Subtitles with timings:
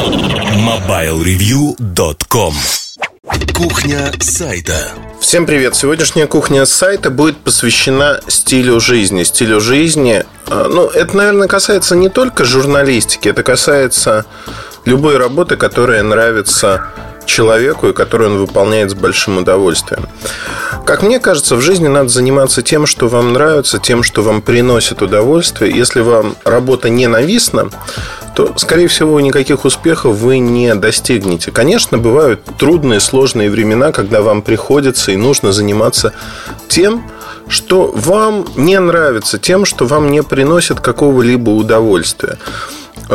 [0.00, 2.54] MobileReview.com
[3.54, 5.76] Кухня сайта Всем привет!
[5.76, 9.24] Сегодняшняя кухня сайта будет посвящена стилю жизни.
[9.24, 14.24] Стилю жизни, э, ну, это, наверное, касается не только журналистики, это касается
[14.86, 16.86] любой работы, которая нравится
[17.26, 20.06] человеку и которую он выполняет с большим удовольствием.
[20.84, 25.02] Как мне кажется, в жизни надо заниматься тем, что вам нравится, тем, что вам приносит
[25.02, 25.76] удовольствие.
[25.76, 27.70] Если вам работа ненавистна,
[28.34, 31.50] то, скорее всего, никаких успехов вы не достигнете.
[31.50, 36.12] Конечно, бывают трудные, сложные времена, когда вам приходится и нужно заниматься
[36.68, 37.10] тем,
[37.48, 42.38] что вам не нравится, тем, что вам не приносит какого-либо удовольствия.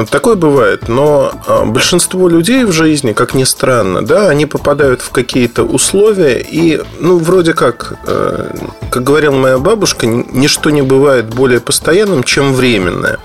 [0.09, 5.09] Такое бывает, но а, большинство людей в жизни, как ни странно, да, они попадают в
[5.09, 8.49] какие-то условия и, ну, вроде как, э,
[8.91, 13.19] как говорила моя бабушка, ничто не бывает более постоянным, чем временное.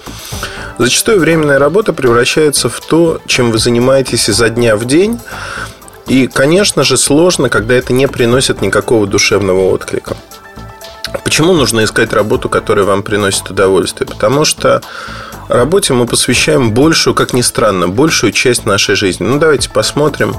[0.79, 5.19] Зачастую временная работа превращается в то, чем вы занимаетесь изо дня в день,
[6.07, 10.17] и, конечно же, сложно, когда это не приносит никакого душевного отклика.
[11.25, 14.07] Почему нужно искать работу, которая вам приносит удовольствие?
[14.07, 14.83] Потому что
[15.55, 19.27] работе мы посвящаем большую, как ни странно, большую часть нашей жизни.
[19.27, 20.35] Ну, давайте посмотрим.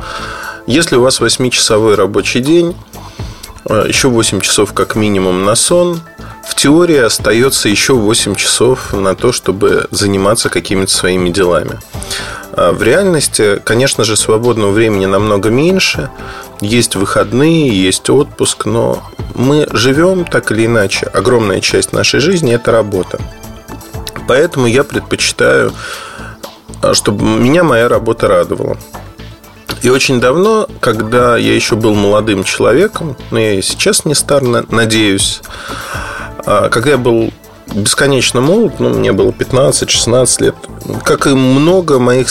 [0.67, 2.75] Если у вас 8-часовой рабочий день,
[3.69, 6.01] э, еще 8 часов как минимум на сон,
[6.47, 11.79] в теории остается еще 8 часов на то, чтобы заниматься какими-то своими делами.
[12.53, 16.09] А в реальности, конечно же, свободного времени намного меньше.
[16.59, 19.01] Есть выходные, есть отпуск, но
[19.35, 21.05] мы живем так или иначе.
[21.07, 23.19] Огромная часть нашей жизни– это работа.
[24.27, 25.73] Поэтому я предпочитаю,
[26.81, 28.77] а, чтобы меня моя работа радовала.
[29.81, 34.43] И очень давно, когда я еще был молодым человеком, но я и сейчас не стар,
[34.43, 35.41] надеюсь,
[36.45, 37.31] а, когда я был
[37.73, 40.55] бесконечно молод, ну, мне было 15-16 лет.
[41.03, 42.27] Как и, много моих,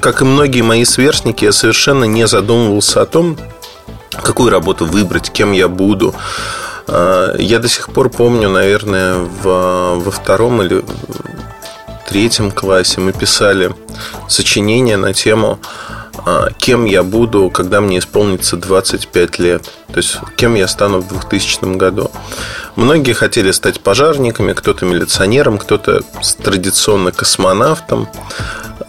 [0.00, 3.38] как и многие мои сверстники, я совершенно не задумывался о том,
[4.22, 6.14] какую работу выбрать, кем я буду.
[6.86, 10.84] А, я до сих пор помню, наверное, в, во втором или
[12.10, 13.72] третьем классе мы писали
[14.28, 15.60] сочинение на тему
[16.26, 19.70] а, кем я буду, когда мне исполнится 25 лет.
[19.92, 22.10] То есть, кем я стану в 2000 году.
[22.74, 26.02] Многие хотели стать пожарниками, кто-то милиционером, кто-то
[26.42, 28.08] традиционно космонавтом.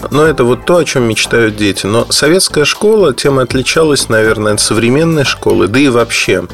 [0.10, 1.86] Но это вот то, о чем мечтают дети.
[1.86, 6.48] Но советская школа тем отличалась, наверное, от современной школы, да и вообще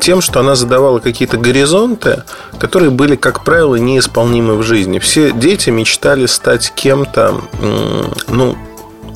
[0.00, 2.22] тем, что она задавала какие-то горизонты,
[2.58, 4.98] которые были, как правило, неисполнимы в жизни.
[4.98, 7.40] Все дети мечтали стать кем-то,
[8.28, 8.56] ну,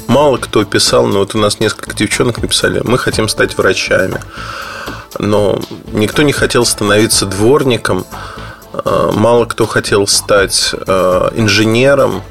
[0.09, 4.21] мало кто писал, но вот у нас несколько девчонок написали, мы хотим стать врачами.
[5.19, 5.61] Но
[5.93, 8.05] никто не хотел становиться дворником,
[8.73, 12.23] а, мало кто хотел стать а, инженером,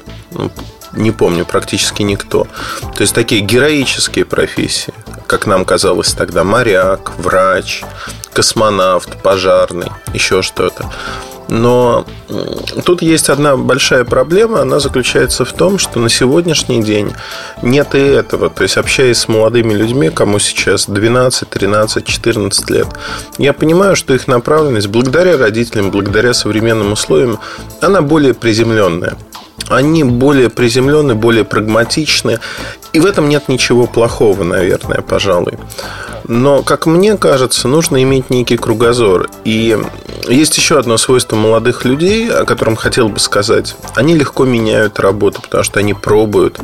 [0.92, 2.46] не помню, практически никто.
[2.94, 4.94] То есть такие героические профессии,
[5.28, 7.84] как нам казалось тогда, моряк, врач,
[8.32, 10.90] космонавт, пожарный, еще что-то.
[11.50, 12.04] Но
[12.84, 17.12] тут есть одна большая проблема, она заключается в том, что на сегодняшний день
[17.62, 18.50] нет и этого.
[18.50, 22.86] То есть, общаясь с молодыми людьми, кому сейчас 12, 13, 14 лет,
[23.38, 27.38] я понимаю, что их направленность, благодаря родителям, благодаря современным условиям,
[27.80, 29.16] она более приземленная
[29.68, 32.38] они более приземленные, более прагматичны.
[32.92, 35.58] И в этом нет ничего плохого, наверное, пожалуй.
[36.26, 39.28] Но, как мне кажется, нужно иметь некий кругозор.
[39.44, 39.78] И
[40.26, 43.76] есть еще одно свойство молодых людей, о котором хотел бы сказать.
[43.94, 46.58] Они легко меняют работу, потому что они пробуют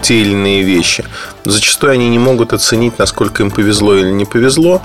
[0.00, 1.04] те или иные вещи.
[1.44, 4.82] Зачастую они не могут оценить, насколько им повезло или не повезло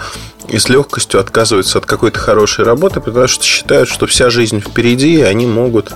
[0.47, 5.19] и с легкостью отказываются от какой-то хорошей работы, потому что считают, что вся жизнь впереди,
[5.19, 5.91] и они могут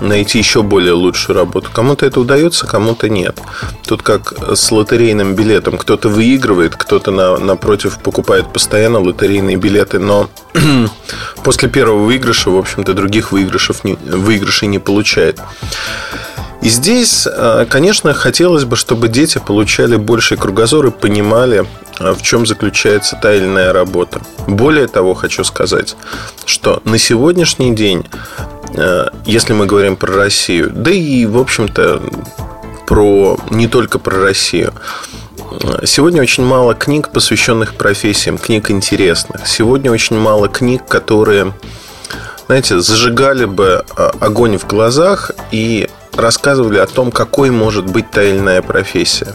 [0.00, 1.70] найти еще более лучшую работу.
[1.72, 3.38] Кому-то это удается, кому-то нет.
[3.86, 5.78] Тут как с лотерейным билетом.
[5.78, 10.28] Кто-то выигрывает, кто-то на, напротив покупает постоянно лотерейные билеты, но
[11.44, 15.40] после первого выигрыша, в общем-то, других выигрышев не, выигрышей не получает.
[16.62, 21.66] И здесь, э, конечно, хотелось бы, чтобы дети получали больший кругозор и понимали,
[22.14, 24.20] в чем заключается та или иная работа.
[24.46, 25.96] Более того, хочу сказать,
[26.44, 28.04] что на сегодняшний день,
[28.74, 32.02] э, если мы говорим про Россию, да и, в общем-то,
[32.86, 34.72] про не только про Россию,
[35.84, 39.46] Сегодня очень мало книг, посвященных профессиям, книг интересных.
[39.46, 41.52] Сегодня очень мало книг, которые,
[42.46, 43.84] знаете, зажигали бы
[44.20, 49.34] огонь в глазах и рассказывали о том, какой может быть та или иная профессия.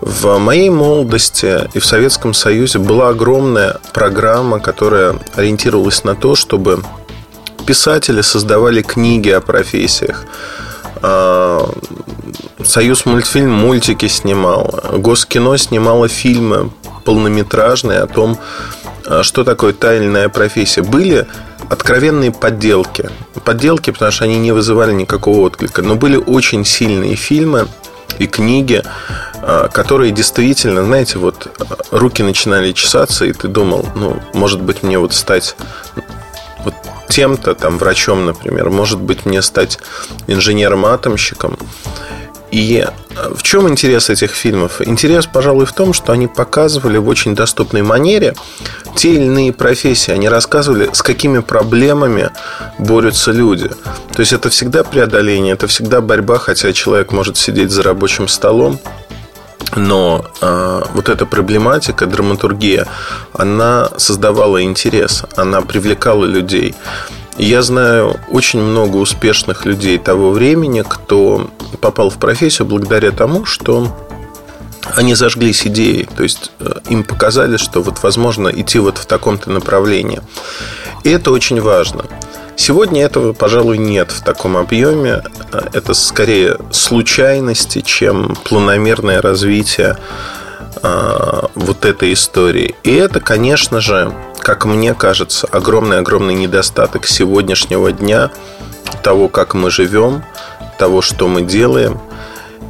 [0.00, 6.82] В моей молодости и в Советском Союзе была огромная программа, которая ориентировалась на то, чтобы
[7.66, 10.24] писатели создавали книги о профессиях.
[11.02, 11.68] А,
[12.64, 14.82] Союз мультфильм мультики снимал.
[14.92, 16.70] Госкино снимало фильмы
[17.04, 18.38] полнометражные о том,
[19.04, 20.82] а, что такое тайная профессия.
[20.82, 21.26] Были
[21.68, 23.10] откровенные подделки.
[23.44, 25.82] Подделки, потому что они не вызывали никакого отклика.
[25.82, 27.66] Но были очень сильные фильмы
[28.18, 28.82] и книги,
[29.42, 31.48] а, которые действительно, знаете, вот
[31.90, 35.56] руки начинали чесаться, и ты думал, ну, может быть, мне вот стать
[36.64, 36.74] вот
[37.08, 39.78] тем-то, там, врачом, например, может быть, мне стать
[40.26, 41.58] инженером-атомщиком.
[42.50, 44.80] И э, в чем интерес этих фильмов?
[44.80, 48.34] Интерес, пожалуй, в том, что они показывали в очень доступной манере
[48.94, 50.12] те или иные профессии.
[50.12, 52.30] Они рассказывали, с какими проблемами
[52.78, 53.70] борются люди.
[54.14, 58.80] То есть это всегда преодоление, это всегда борьба, хотя человек может сидеть за рабочим столом,
[59.76, 62.86] но э, вот эта проблематика, драматургия,
[63.32, 66.74] она создавала интерес, она привлекала людей.
[67.38, 71.48] Я знаю очень много успешных людей того времени, кто
[71.80, 73.96] попал в профессию благодаря тому, что
[74.94, 79.50] они зажглись идеей, то есть э, им показали, что вот возможно идти вот в таком-то
[79.50, 80.20] направлении.
[81.04, 82.06] И это очень важно.
[82.56, 85.22] Сегодня этого, пожалуй, нет в таком объеме.
[85.72, 89.96] Это скорее случайности, чем планомерное развитие
[90.82, 92.74] а, вот этой истории.
[92.82, 98.30] И это, конечно же, как мне кажется, огромный-огромный недостаток сегодняшнего дня,
[99.02, 100.24] того, как мы живем,
[100.78, 102.00] того, что мы делаем.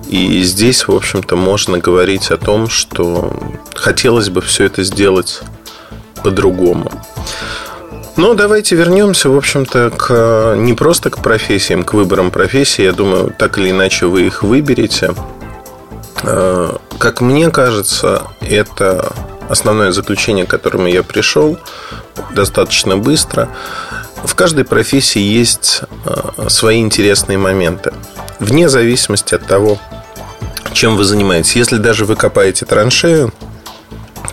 [0.08, 3.32] И здесь, в общем-то, можно говорить о том, что
[3.74, 5.40] хотелось бы все это сделать
[6.22, 6.90] по-другому.
[8.16, 12.82] Ну, давайте вернемся, в общем-то, к не просто к профессиям, к выборам профессий.
[12.82, 15.14] Я думаю, так или иначе вы их выберете.
[16.24, 19.12] А, как мне кажется, это
[19.48, 21.58] основное заключение, к которому я пришел
[22.32, 23.48] достаточно быстро.
[24.24, 27.92] В каждой профессии есть а, свои интересные моменты.
[28.40, 29.78] Вне зависимости от того,
[30.72, 31.56] чем вы занимаетесь.
[31.56, 33.32] Если даже вы копаете траншею,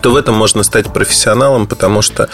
[0.02, 2.28] то в этом можно стать профессионалом, потому что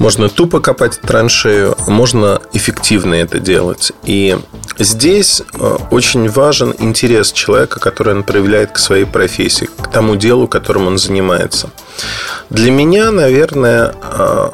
[0.00, 3.92] можно тупо копать траншею, можно эффективно это делать.
[4.02, 4.36] И
[4.78, 10.48] здесь э, очень важен интерес человека, который он проявляет к своей профессии, к тому делу,
[10.48, 11.70] которым он занимается.
[12.48, 14.50] Для меня, наверное, э,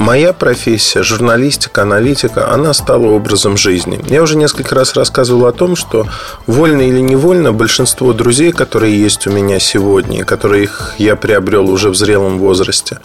[0.00, 4.00] Моя профессия, журналистика, аналитика, она стала образом жизни.
[4.08, 6.06] Я уже несколько раз рассказывал о том, что
[6.46, 11.96] вольно или невольно большинство друзей, которые есть у меня сегодня, которых я приобрел уже в
[11.96, 12.98] зрелом возрасте,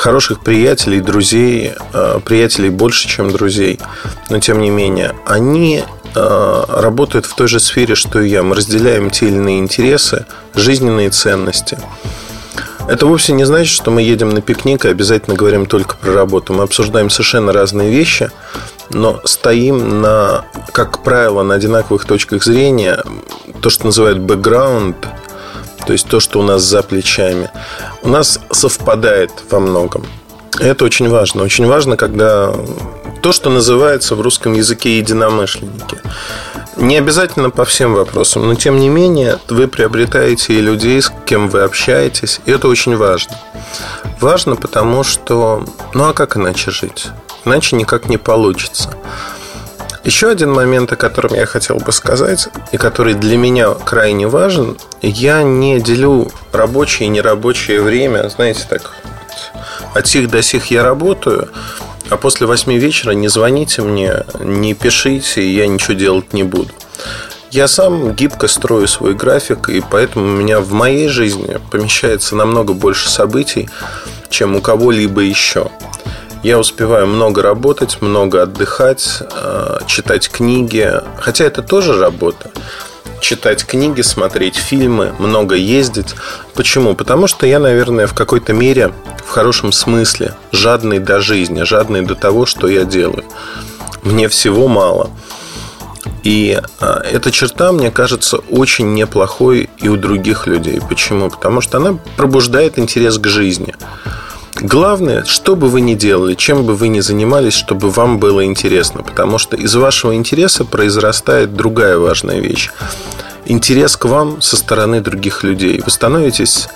[0.00, 3.78] хороших приятелей, друзей, э, приятелей больше, чем друзей,
[4.30, 8.42] но тем не менее, они э, работают в той же сфере, что и я.
[8.42, 10.24] Мы разделяем те или иные интересы,
[10.54, 11.78] жизненные ценности.
[12.88, 16.54] Это вовсе не значит, что мы едем на пикник и обязательно говорим только про работу.
[16.54, 18.30] Мы обсуждаем совершенно разные вещи,
[18.88, 23.04] но стоим на, как правило, на одинаковых точках зрения.
[23.60, 24.96] То, что называют бэкграунд,
[25.86, 27.50] то есть то, что у нас за плечами,
[28.02, 30.04] у нас совпадает во многом.
[30.58, 31.42] это очень важно.
[31.42, 32.52] Очень важно, когда
[33.22, 35.98] то, что называется в русском языке единомышленники.
[36.76, 41.48] Не обязательно по всем вопросам, но тем не менее вы приобретаете и людей, с кем
[41.48, 43.38] вы общаетесь, и это очень важно.
[44.20, 47.08] Важно, потому что, ну а как иначе жить?
[47.44, 48.94] Иначе никак не получится.
[50.02, 54.78] Еще один момент, о котором я хотел бы сказать, и который для меня крайне важен,
[55.02, 58.92] я не делю рабочее и нерабочее время, знаете, так,
[59.94, 61.50] от сих до сих я работаю,
[62.08, 66.70] а после восьми вечера не звоните мне, не пишите, я ничего делать не буду.
[67.50, 72.72] Я сам гибко строю свой график, и поэтому у меня в моей жизни помещается намного
[72.72, 73.68] больше событий,
[74.30, 75.68] чем у кого-либо еще.
[76.42, 82.50] Я успеваю много работать, много отдыхать, э, читать книги, хотя это тоже работа
[83.20, 86.14] читать книги, смотреть фильмы, много ездить.
[86.54, 86.94] Почему?
[86.94, 88.92] Потому что я, наверное, в какой-то мере,
[89.24, 93.24] в хорошем смысле, жадный до жизни, жадный до того, что я делаю.
[94.02, 95.10] Мне всего мало.
[96.22, 100.80] И а, эта черта, мне кажется, очень неплохой и у других людей.
[100.86, 101.30] Почему?
[101.30, 103.74] Потому что она пробуждает интерес к жизни.
[104.60, 109.02] Главное, что бы вы ни делали, чем бы вы ни занимались, чтобы вам было интересно.
[109.02, 112.70] Потому что из вашего интереса произрастает другая важная вещь.
[113.46, 115.80] Интерес к вам со стороны других людей.
[115.82, 116.68] Вы становитесь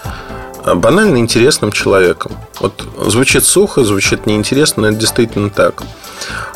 [0.65, 2.33] а, банально интересным человеком.
[2.59, 5.83] Вот звучит сухо, звучит неинтересно, но это действительно так.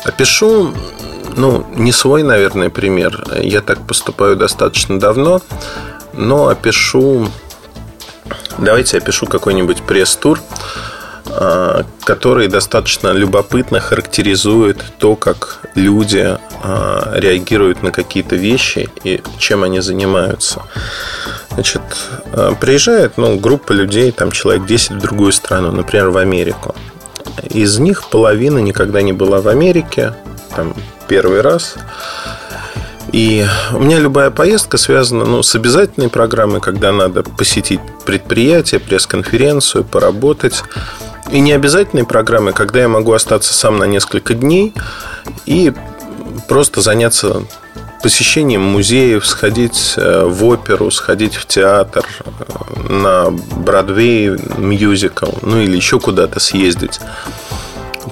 [0.03, 0.73] Опишу,
[1.37, 3.23] ну, не свой, наверное, пример.
[3.39, 5.41] Я так поступаю достаточно давно,
[6.13, 7.29] но опишу...
[8.57, 10.41] Давайте опишу какой-нибудь пресс-тур
[12.03, 19.79] который достаточно любопытно характеризует то, как люди а, реагируют на какие-то вещи и чем они
[19.79, 20.63] занимаются.
[21.51, 21.81] Значит,
[22.33, 26.75] а, приезжает ну, группа людей, там человек 10 в другую страну, например, в Америку.
[27.43, 30.15] Из них половина никогда не была в Америке,
[30.55, 30.73] там
[31.07, 31.75] первый раз.
[33.11, 39.83] И у меня любая поездка связана ну, с обязательной программой, когда надо посетить предприятие, пресс-конференцию,
[39.83, 40.63] поработать.
[41.31, 44.73] И не обязательной программы, когда я могу остаться сам на несколько дней
[45.45, 45.73] и
[46.47, 47.43] просто заняться
[48.01, 55.75] посещением музеев, сходить э, в оперу, сходить в театр, э, на Бродвей мюзикл, ну или
[55.75, 56.99] еще куда-то съездить.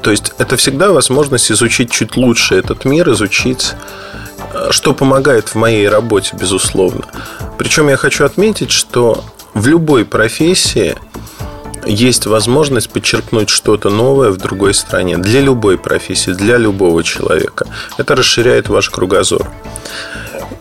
[0.02, 3.74] То есть это всегда возможность изучить чуть лучше этот мир, изучить,
[4.72, 7.06] что помогает в моей работе, безусловно.
[7.58, 9.24] Причем я хочу отметить, что
[9.54, 10.96] в любой профессии
[11.86, 17.68] есть возможность подчеркнуть что-то новое в другой стране для любой профессии, для любого человека.
[17.98, 19.50] Это расширяет ваш кругозор.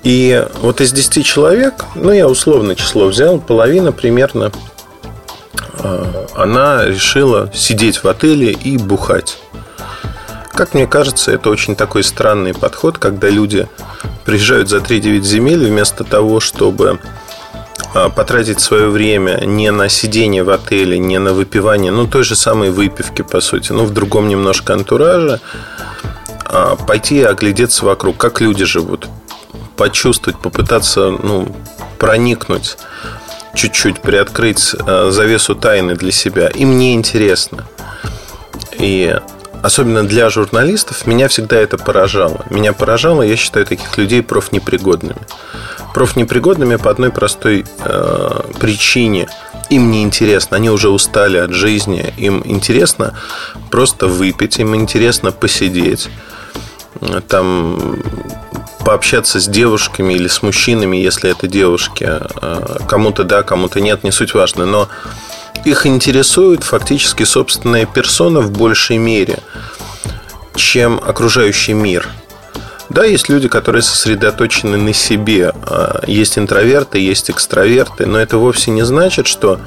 [0.03, 4.53] И вот из 10 человек, ну, я условное число взял, половина примерно
[5.81, 9.39] а, она решила сидеть в отеле и бухать.
[10.57, 13.69] Как мне кажется, это очень такой странный подход, когда люди
[14.25, 16.99] приезжают за 3-9 земель вместо того, чтобы
[17.95, 22.37] а, потратить свое время не на сидение в отеле, не на выпивание, ну, той же
[22.37, 25.41] самой выпивки, по сути, ну, в другом немножко антураже,
[26.47, 29.09] а пойти и оглядеться вокруг, как люди живут,
[29.77, 31.55] почувствовать, попытаться, ну,
[31.99, 32.79] проникнуть,
[33.55, 36.49] чуть-чуть приоткрыть а, завесу тайны для себя.
[36.49, 37.67] И мне интересно.
[38.79, 39.19] И
[39.67, 42.45] особенно для журналистов, меня всегда это поражало.
[42.51, 45.21] Меня поражало, я считаю таких людей профнепригодными
[45.97, 49.29] профнепригодными по одной простой э, причине.
[49.71, 53.15] Им не интересно, они уже устали от жизни, им интересно
[53.71, 56.11] просто выпить, им интересно посидеть,
[57.29, 57.99] там
[58.85, 62.07] пообщаться с девушками или с мужчинами, если это девушки.
[62.07, 64.67] Э, кому-то да, кому-то нет, не суть важно.
[64.67, 64.89] Но
[65.67, 69.41] их интересует фактически собственная персона в большей мере,
[70.55, 72.09] чем окружающий мир–
[72.89, 75.53] да, есть люди, которые сосредоточены на себе.
[75.65, 79.59] А, есть интроверты, есть экстраверты, но это вовсе не значит, что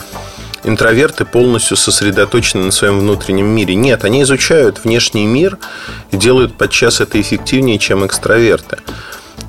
[0.64, 3.76] интроверты полностью сосредоточены на своем внутреннем мире.
[3.76, 5.58] Нет, они изучают внешний мир
[6.12, 8.78] и делают подчас это эффективнее, чем экстраверты.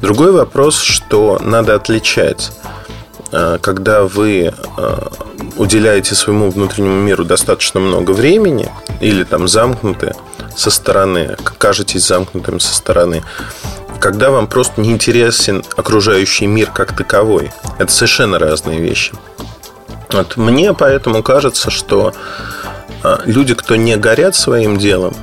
[0.00, 2.50] Другой вопрос, что надо отличать.
[3.32, 5.12] А, когда вы а,
[5.56, 8.70] уделяете своему внутреннему миру достаточно много времени
[9.00, 10.14] или там замкнуты,
[10.56, 13.22] со стороны, кажетесь замкнутым со стороны,
[14.00, 17.52] когда вам просто не интересен окружающий мир как таковой.
[17.78, 19.12] Это совершенно разные вещи.
[20.12, 22.12] Вот мне поэтому кажется, что
[23.02, 25.14] а, люди, кто не горят своим делом,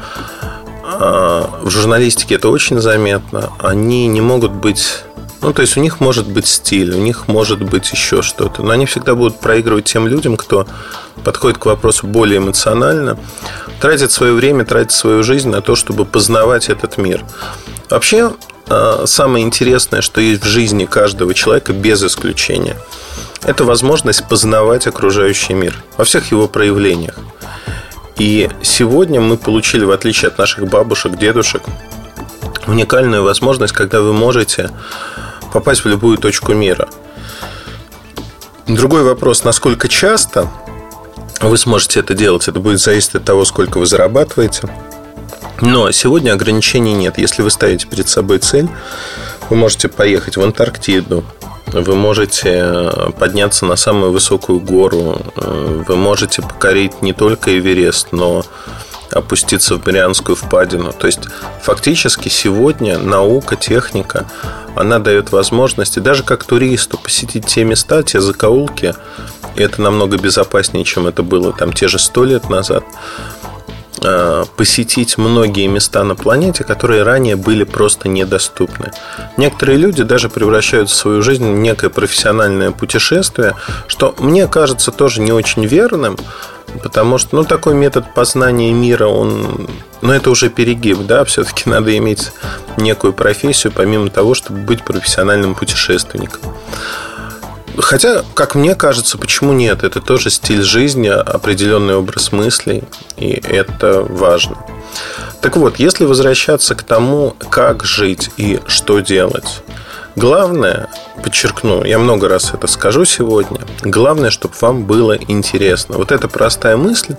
[1.00, 5.04] в журналистике это очень заметно, они не могут быть
[5.42, 8.64] ну, то есть у них может быть стиль, у них может быть еще что-то.
[8.64, 10.68] Но они всегда будут проигрывать тем людям, кто
[11.24, 13.18] подходит к вопросу более эмоционально,
[13.80, 17.24] тратит свое время, тратит свою жизнь на то, чтобы познавать этот мир.
[17.90, 18.34] Вообще,
[18.68, 22.78] а, самое интересное, что есть в жизни каждого человека, без исключения,
[23.44, 27.16] это возможность познавать окружающий мир во всех его проявлениях.
[28.18, 31.62] И сегодня мы получили, в отличие от наших бабушек, дедушек,
[32.66, 34.72] уникальную возможность, когда вы можете
[35.52, 36.88] попасть в любую точку мира.
[38.68, 40.50] Другой вопрос, насколько часто
[41.42, 42.48] вы сможете это делать.
[42.48, 44.70] Это будет зависеть от того, сколько вы зарабатываете.
[45.62, 47.18] Но сегодня ограничений нет.
[47.18, 48.68] Если вы ставите перед собой цель,
[49.50, 51.24] вы можете поехать в Антарктиду,
[51.68, 58.10] вы можете э, подняться на самую высокую гору, э, вы можете покорить не только Эверест,
[58.12, 58.46] но
[59.12, 60.94] опуститься в Марианскую впадину.
[60.94, 61.22] То есть,
[61.62, 64.26] фактически сегодня наука, техника,
[64.76, 68.94] она дает возможности даже как туристу посетить те места, те закоулки,
[69.56, 72.84] и это намного безопаснее, чем это было там те же сто лет назад,
[74.56, 78.92] посетить многие места на планете, которые ранее были просто недоступны.
[79.38, 83.56] Некоторые люди даже превращают свою жизнь в некое профессиональное путешествие,
[83.88, 86.18] что мне кажется тоже не очень верным,
[86.84, 89.70] Потому что, ну, такой метод познания мира, он,
[90.02, 92.32] ну, это уже перегиб, да, все-таки надо иметь
[92.76, 96.54] некую профессию, помимо того, чтобы быть профессиональным путешественником.
[97.78, 99.84] Хотя, как мне кажется, почему нет?
[99.84, 102.84] Это тоже стиль жизни, определенный образ мыслей,
[103.18, 104.58] и это важно.
[105.42, 109.62] Так вот, если возвращаться к тому, как жить и что делать,
[110.18, 110.90] Главное,
[111.24, 115.98] подчеркну, я много раз это скажу сегодня, главное, чтобы вам было интересно.
[115.98, 117.14] Вот эта простая мысль,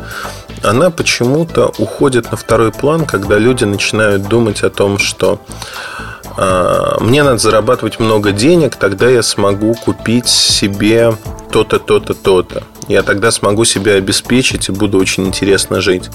[0.65, 5.41] она почему-то уходит на второй план, когда люди начинают думать о том, что
[7.01, 11.17] мне надо зарабатывать много денег, тогда я смогу купить себе
[11.51, 12.63] то-то, то-то, то-то.
[12.87, 16.11] Я тогда смогу себя обеспечить и буду очень интересно жить.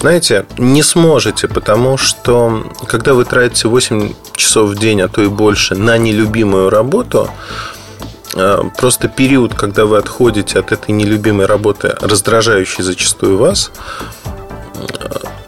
[0.00, 5.28] Знаете, не сможете, потому что когда вы тратите 8 часов в день, а то и
[5.28, 7.28] больше, на нелюбимую работу,
[8.34, 13.72] э, просто период, когда вы отходите от этой нелюбимой работы, раздражающей зачастую вас,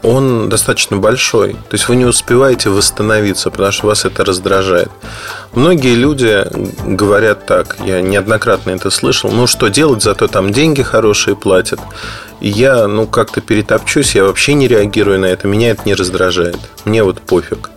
[0.03, 1.53] он достаточно большой.
[1.53, 4.89] То есть вы не успеваете восстановиться, потому что вас это раздражает.
[5.53, 6.45] Многие люди
[6.85, 11.79] говорят так, я неоднократно это слышал, ну что делать, зато там деньги хорошие платят
[12.41, 16.57] я, ну, как-то перетопчусь, я вообще не реагирую на это, меня это не раздражает.
[16.85, 17.69] Мне вот пофиг.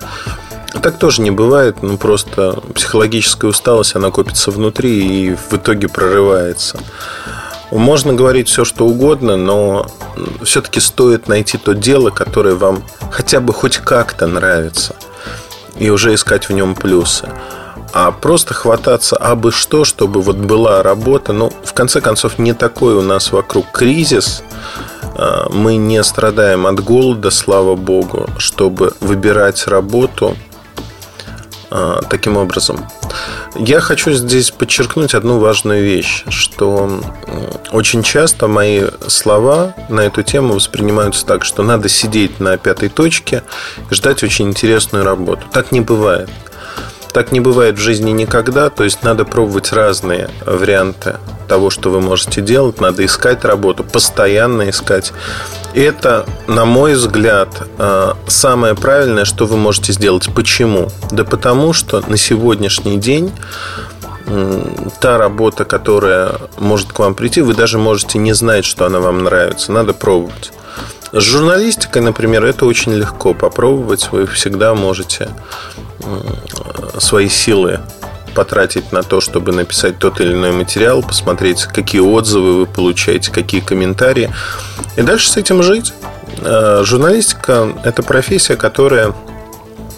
[0.82, 6.80] Так тоже не бывает, ну просто психологическая усталость, она копится внутри и в итоге прорывается.
[7.70, 9.86] Можно говорить все, что угодно, но
[10.42, 14.94] все-таки стоит найти то дело, которое вам хотя бы хоть как-то нравится,
[15.76, 17.28] и уже искать в нем плюсы
[17.94, 21.32] а просто хвататься абы что, чтобы вот была работа.
[21.32, 24.42] Ну, в конце концов, не такой у нас вокруг кризис.
[25.16, 30.36] А, мы не страдаем от голода, слава богу, чтобы выбирать работу
[32.08, 32.86] таким образом.
[33.56, 37.00] Я хочу здесь подчеркнуть одну важную вещь, что
[37.72, 43.42] очень часто мои слова на эту тему воспринимаются так, что надо сидеть на пятой точке
[43.90, 45.42] и ждать очень интересную работу.
[45.52, 46.30] Так не бывает.
[47.14, 52.00] Так не бывает в жизни никогда, то есть надо пробовать разные варианты того, что вы
[52.00, 55.12] можете делать, надо искать работу, постоянно искать.
[55.74, 60.28] Это, на мой взгляд, э, самое правильное, что вы можете сделать.
[60.34, 60.88] Почему?
[61.12, 63.30] Да потому что на сегодняшний день
[65.00, 69.22] та работа, которая может к вам прийти, вы даже можете не знать, что она вам
[69.22, 69.70] нравится.
[69.70, 70.52] Надо пробовать.
[71.12, 74.08] С журналистикой, например, это очень легко попробовать.
[74.10, 75.28] Вы всегда можете
[76.98, 77.80] свои силы
[78.34, 83.60] потратить на то, чтобы написать тот или иной материал, посмотреть, какие отзывы вы получаете, какие
[83.60, 84.30] комментарии,
[84.96, 85.94] и дальше с этим жить.
[86.38, 89.14] Э, журналистика– это профессия, которая,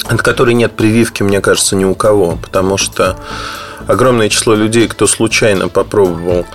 [0.05, 3.17] от которой нет прививки, мне кажется, ни у кого, потому что
[3.87, 6.47] огромное число людей, кто случайно попробовал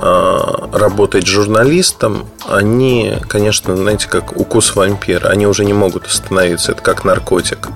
[0.00, 0.38] э,
[0.72, 7.04] работать журналистом, они, конечно, знаете, как укус вампира, они уже не могут остановиться, это как
[7.04, 7.68] наркотик.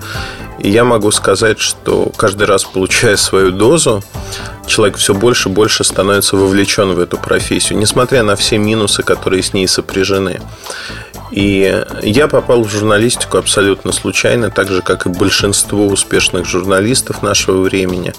[0.65, 4.03] И я могу сказать, что каждый раз, получая свою дозу,
[4.65, 9.43] человек все больше и больше становится вовлечен в эту профессию, несмотря на все минусы, которые
[9.43, 10.41] с ней сопряжены.
[11.29, 17.61] И я попал в журналистику абсолютно случайно, так же, как и большинство успешных журналистов нашего
[17.61, 18.15] времени.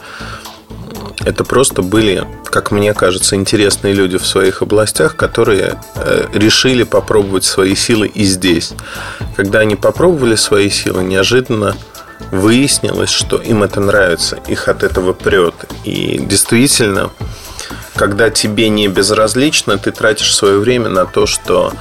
[1.24, 7.42] Это просто были, как мне кажется, интересные люди в своих областях, которые э, решили попробовать
[7.42, 8.72] свои силы и здесь.
[9.34, 11.74] Когда они попробовали свои силы, неожиданно
[12.30, 15.54] выяснилось, что им это нравится, их от этого прет.
[15.84, 17.10] И действительно,
[17.94, 21.72] когда тебе не безразлично, ты тратишь свое время на то, что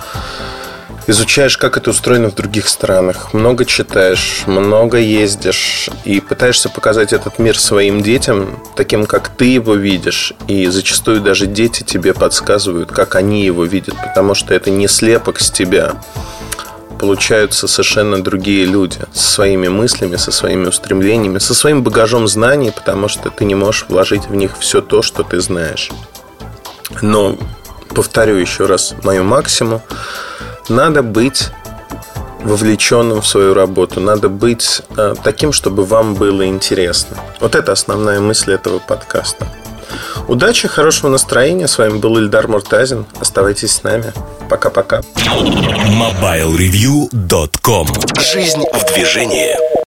[1.07, 7.39] изучаешь, как это устроено в других странах, много читаешь, много ездишь и пытаешься показать этот
[7.39, 10.33] мир своим детям таким, как ты его видишь.
[10.47, 15.39] И зачастую даже дети тебе подсказывают, как они его видят, потому что это не слепок
[15.39, 15.93] с тебя
[16.99, 23.07] получаются совершенно другие люди со своими мыслями, со своими устремлениями, со своим багажом знаний, потому
[23.07, 25.91] что ты не можешь вложить в них все то, что ты знаешь.
[27.01, 27.37] Но,
[27.89, 29.81] повторю еще раз мою максимум,
[30.69, 31.51] надо быть
[32.43, 33.99] вовлеченным в свою работу.
[33.99, 37.17] Надо быть э, таким, чтобы вам было интересно.
[37.39, 39.47] Вот это основная мысль этого подкаста.
[40.27, 41.67] Удачи, хорошего настроения.
[41.67, 43.05] С вами был Ильдар Муртазин.
[43.19, 44.11] Оставайтесь с нами.
[44.49, 45.01] Пока-пока.
[45.15, 47.87] MobileReview.com
[48.19, 49.84] Жизнь в движении.